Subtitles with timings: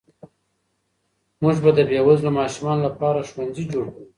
[1.41, 4.03] موږ به د بې وزلو ماشومانو لپاره ښوونځي جوړ کړو.